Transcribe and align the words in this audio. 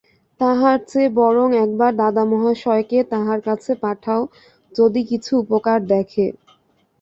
তাহার 0.39 0.77
চেয়ে 0.87 1.09
বরং 1.19 1.47
একবার 1.63 1.91
দাদা 2.01 2.23
মহাশয়কে 2.31 2.99
তাঁহার 3.11 3.39
কাছে 3.47 3.71
পাঠাও, 3.83 4.21
যদি 4.71 5.01
কিছু 5.09 5.31
উপকার 5.43 5.79
দেখে। 5.93 6.25